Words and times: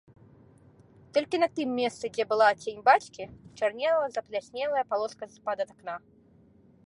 Толькі 1.17 1.39
на 1.41 1.49
тым 1.57 1.69
месцы, 1.81 2.05
дзе 2.15 2.23
была 2.31 2.47
цень 2.63 2.79
бацькі, 2.89 3.23
чарнела 3.57 4.05
запляснелая 4.15 4.85
палоска 4.95 5.25
з-пад 5.37 5.57
акна. 5.67 5.95